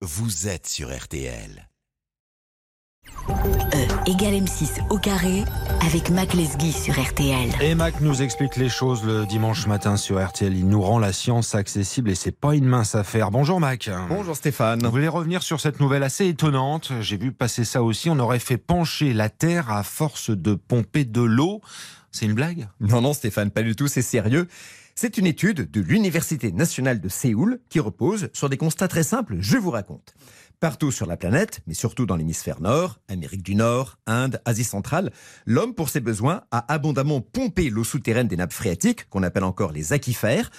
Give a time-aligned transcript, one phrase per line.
[0.00, 1.68] vous êtes sur RTL.
[3.28, 5.42] E égale M6 au carré
[5.84, 7.50] avec Mac Lesguy sur RTL.
[7.60, 10.56] Et Mac nous explique les choses le dimanche matin sur RTL.
[10.56, 13.32] Il nous rend la science accessible et c'est pas une mince affaire.
[13.32, 13.90] Bonjour Mac.
[14.08, 14.84] Bonjour Stéphane.
[14.84, 18.08] Vous voulez revenir sur cette nouvelle assez étonnante J'ai vu passer ça aussi.
[18.08, 21.60] On aurait fait pencher la Terre à force de pomper de l'eau.
[22.12, 22.68] C'est une blague?
[22.80, 24.46] Non, non Stéphane, pas du tout, c'est sérieux.
[25.00, 29.36] C'est une étude de l'Université nationale de Séoul qui repose sur des constats très simples,
[29.38, 30.12] je vous raconte.
[30.58, 35.12] Partout sur la planète, mais surtout dans l'hémisphère nord, Amérique du Nord, Inde, Asie centrale,
[35.46, 39.70] l'homme, pour ses besoins, a abondamment pompé l'eau souterraine des nappes phréatiques, qu'on appelle encore
[39.70, 40.50] les aquifères,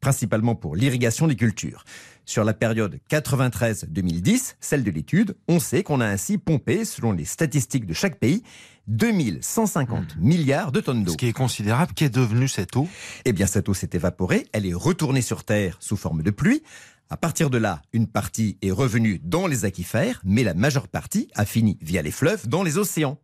[0.00, 1.84] principalement pour l'irrigation des cultures.
[2.24, 7.24] Sur la période 93-2010, celle de l'étude, on sait qu'on a ainsi pompé, selon les
[7.24, 8.42] statistiques de chaque pays,
[8.88, 11.12] 2150 milliards de tonnes d'eau.
[11.12, 12.88] Ce qui est considérable, qu'est devenue cette eau?
[13.24, 16.62] Eh bien, cette eau s'est évaporée, elle est retournée sur Terre sous forme de pluie.
[17.08, 21.28] À partir de là, une partie est revenue dans les aquifères, mais la majeure partie
[21.36, 23.18] a fini via les fleuves dans les océans.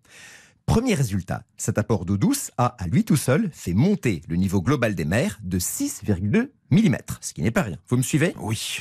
[0.66, 4.62] Premier résultat, cet apport d'eau douce a, à lui tout seul, fait monter le niveau
[4.62, 7.78] global des mers de 6,2 mm, ce qui n'est pas rien.
[7.88, 8.34] Vous me suivez?
[8.40, 8.78] Oui.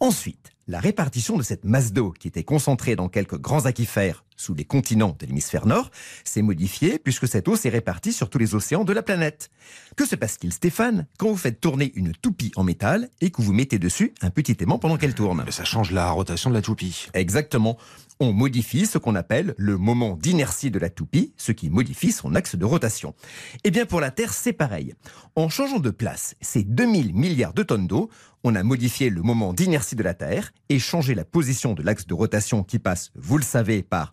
[0.00, 4.54] Ensuite, la répartition de cette masse d'eau qui était concentrée dans quelques grands aquifères sous
[4.54, 5.90] les continents de l'hémisphère nord
[6.24, 9.50] s'est modifiée puisque cette eau s'est répartie sur tous les océans de la planète.
[9.96, 13.52] Que se passe-t-il, Stéphane, quand vous faites tourner une toupie en métal et que vous
[13.52, 15.44] mettez dessus un petit aimant pendant qu'elle tourne?
[15.50, 17.08] Ça change la rotation de la toupie.
[17.14, 17.78] Exactement.
[18.20, 22.34] On modifie ce qu'on appelle le moment d'inertie de la toupie, ce qui modifie son
[22.36, 23.14] axe de rotation.
[23.64, 24.94] Eh bien, pour la Terre, c'est pareil.
[25.34, 28.08] En changeant de place ces 2000 milliards de tonnes d'eau,
[28.44, 32.06] on a modifié le moment d'inertie de la Terre et changé la position de l'axe
[32.06, 34.12] de rotation qui passe, vous le savez, par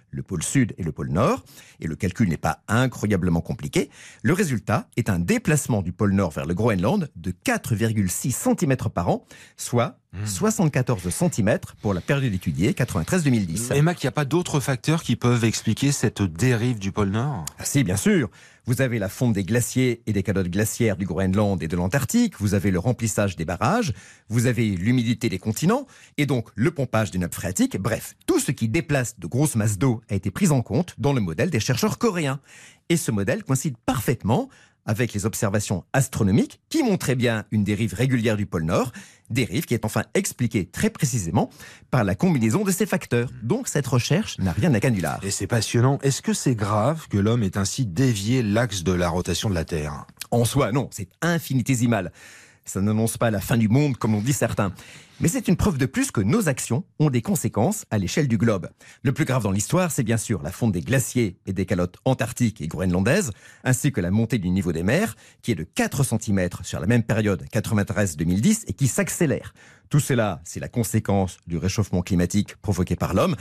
[0.11, 1.43] le pôle sud et le pôle nord,
[1.79, 3.89] et le calcul n'est pas incroyablement compliqué,
[4.21, 9.09] le résultat est un déplacement du pôle nord vers le Groenland de 4,6 cm par
[9.09, 9.25] an,
[9.57, 13.73] soit 74 cm pour la période étudiée 93-2010.
[13.73, 17.09] Et Mac, il n'y a pas d'autres facteurs qui peuvent expliquer cette dérive du pôle
[17.09, 17.45] Nord?
[17.57, 18.29] Ah si, bien sûr.
[18.65, 22.39] Vous avez la fonte des glaciers et des calottes glaciaires du Groenland et de l'Antarctique,
[22.39, 23.91] vous avez le remplissage des barrages,
[24.29, 27.77] vous avez l'humidité des continents, et donc le pompage des nappes phréatiques.
[27.77, 31.13] Bref, tout ce qui déplace de grosses masses d'eau a été pris en compte dans
[31.13, 32.39] le modèle des chercheurs coréens.
[32.89, 34.49] Et ce modèle coïncide parfaitement
[34.85, 38.91] avec les observations astronomiques qui montraient bien une dérive régulière du pôle Nord,
[39.29, 41.49] dérive qui est enfin expliquée très précisément
[41.91, 43.29] par la combinaison de ces facteurs.
[43.43, 45.23] Donc cette recherche n'a rien à canular.
[45.23, 45.99] Et c'est passionnant.
[46.01, 49.65] Est-ce que c'est grave que l'homme ait ainsi dévié l'axe de la rotation de la
[49.65, 50.05] Terre?
[50.31, 52.11] En soi, non, c'est infinitésimal.
[52.65, 54.71] Ça n'annonce pas la fin du monde, comme l'ont dit certains.
[55.19, 58.37] Mais c'est une preuve de plus que nos actions ont des conséquences à l'échelle du
[58.37, 58.69] globe.
[59.03, 61.97] Le plus grave dans l'histoire, c'est bien sûr la fonte des glaciers et des calottes
[62.05, 63.31] antarctiques et groenlandaises,
[63.63, 66.87] ainsi que la montée du niveau des mers, qui est de 4 cm sur la
[66.87, 69.53] même période 93-2010 et qui s'accélère.
[69.89, 73.35] Tout cela, c'est la conséquence du réchauffement climatique provoqué par l'homme.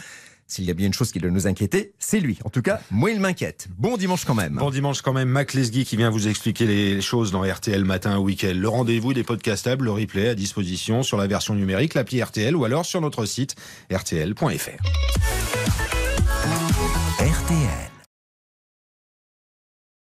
[0.51, 2.41] S'il y a bien une chose qui doit nous inquiéter, c'est lui.
[2.45, 3.69] En tout cas, moi, il m'inquiète.
[3.79, 4.57] Bon dimanche quand même.
[4.57, 8.19] Bon dimanche quand même, Mac Lesguy qui vient vous expliquer les choses dans RTL Matin
[8.19, 8.55] Week-end.
[8.57, 12.65] Le rendez-vous des podcastables, le replay à disposition sur la version numérique, l'appli RTL ou
[12.65, 13.55] alors sur notre site
[13.93, 14.45] rtl.fr.
[17.21, 17.90] RTL.